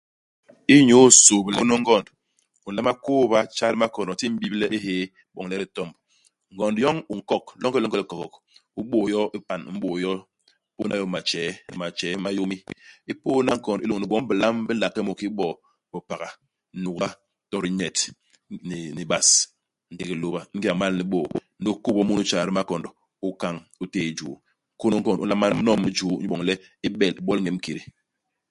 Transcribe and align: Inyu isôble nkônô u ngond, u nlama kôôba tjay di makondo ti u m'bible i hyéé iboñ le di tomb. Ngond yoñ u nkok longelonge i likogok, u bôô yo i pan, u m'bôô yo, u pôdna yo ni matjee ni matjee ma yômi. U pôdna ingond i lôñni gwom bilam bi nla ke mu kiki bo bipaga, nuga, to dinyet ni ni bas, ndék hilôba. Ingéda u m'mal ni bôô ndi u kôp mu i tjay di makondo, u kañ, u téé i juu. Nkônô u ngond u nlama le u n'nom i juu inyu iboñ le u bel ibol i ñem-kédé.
Inyu 0.75 0.97
isôble 1.11 1.51
nkônô 1.55 1.73
u 1.77 1.81
ngond, 1.83 2.07
u 2.67 2.69
nlama 2.71 2.91
kôôba 3.05 3.37
tjay 3.55 3.71
di 3.73 3.79
makondo 3.81 4.11
ti 4.19 4.25
u 4.27 4.31
m'bible 4.33 4.65
i 4.75 4.77
hyéé 4.85 5.05
iboñ 5.29 5.45
le 5.49 5.55
di 5.61 5.67
tomb. 5.75 5.93
Ngond 6.53 6.75
yoñ 6.83 6.95
u 7.11 7.13
nkok 7.19 7.45
longelonge 7.61 7.97
i 7.97 8.01
likogok, 8.01 8.33
u 8.79 8.81
bôô 8.89 9.03
yo 9.13 9.21
i 9.37 9.39
pan, 9.47 9.61
u 9.69 9.71
m'bôô 9.73 9.95
yo, 10.03 10.13
u 10.69 10.71
pôdna 10.75 10.93
yo 10.99 11.05
ni 11.07 11.13
matjee 11.15 11.49
ni 11.69 11.75
matjee 11.81 12.13
ma 12.23 12.29
yômi. 12.37 12.57
U 13.11 13.13
pôdna 13.23 13.51
ingond 13.57 13.81
i 13.83 13.87
lôñni 13.89 14.05
gwom 14.09 14.25
bilam 14.29 14.55
bi 14.67 14.73
nla 14.75 14.93
ke 14.93 14.99
mu 15.07 15.13
kiki 15.19 15.35
bo 15.37 15.47
bipaga, 15.91 16.29
nuga, 16.83 17.07
to 17.49 17.55
dinyet 17.63 17.97
ni 18.67 18.79
ni 18.95 19.03
bas, 19.11 19.27
ndék 19.93 20.07
hilôba. 20.11 20.41
Ingéda 20.53 20.73
u 20.75 20.77
m'mal 20.77 20.93
ni 20.99 21.03
bôô 21.11 21.25
ndi 21.59 21.69
u 21.73 21.75
kôp 21.83 21.97
mu 22.07 22.13
i 22.21 22.25
tjay 22.29 22.43
di 22.47 22.51
makondo, 22.57 22.89
u 23.25 23.27
kañ, 23.41 23.55
u 23.83 23.85
téé 23.91 24.05
i 24.09 24.13
juu. 24.17 24.35
Nkônô 24.75 24.95
u 24.97 25.01
ngond 25.01 25.19
u 25.23 25.25
nlama 25.25 25.45
le 25.49 25.55
u 25.59 25.63
n'nom 25.63 25.81
i 25.89 25.91
juu 25.97 26.13
inyu 26.15 26.25
iboñ 26.25 26.41
le 26.49 26.53
u 26.85 26.87
bel 26.99 27.13
ibol 27.21 27.37
i 27.41 27.43
ñem-kédé. 27.45 27.83